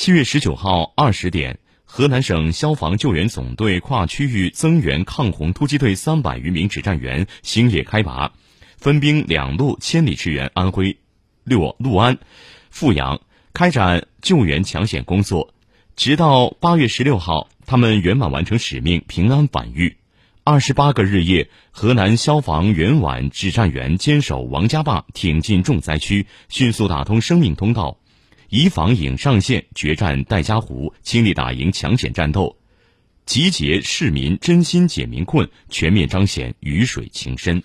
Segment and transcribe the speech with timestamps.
[0.00, 8.32] 七月十九号二十点，河南省消防救援总队跨区域增援抗洪突击队三百余名指战员星夜开拔，
[8.78, 10.96] 分兵两路千里驰援安徽
[11.44, 12.16] 六六安、
[12.70, 13.20] 阜阳，
[13.52, 15.52] 开展救援抢险工作。
[15.96, 19.98] 直到八月十六号，他们圆满完成使命，平安返渝。
[20.44, 27.98] 二十八个日夜，河南消防援皖指战员坚守王家坝，挺进重灾区，迅速打通生命通道。
[28.50, 32.56] 以防引上线，决战戴家湖，倾力打赢抢险战斗，
[33.24, 37.62] 集结市民真心解民困，全面彰显雨水情深。